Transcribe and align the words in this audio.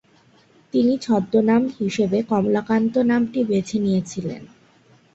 তিনি 0.73 0.93
ছদ্মনাম 0.97 1.63
হিসেবে 1.77 2.17
কমলাকান্ত 2.29 2.93
নামটি 3.09 3.39
বেছে 3.49 3.77
নিয়েছিলেন। 3.79 4.41